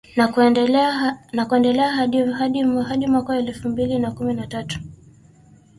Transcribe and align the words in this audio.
na 1.35 1.45
kuendelea 1.45 1.91
hadi 2.83 3.03
mwaka 3.07 3.35
elfu 3.37 3.69
mbili 3.69 3.99
na 3.99 4.11
kumi 4.11 4.33
na 4.33 4.47
tatu 4.47 4.79